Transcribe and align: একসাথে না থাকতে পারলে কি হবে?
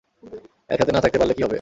একসাথে 0.69 0.93
না 0.93 1.01
থাকতে 1.01 1.17
পারলে 1.17 1.33
কি 1.33 1.41
হবে? 1.41 1.49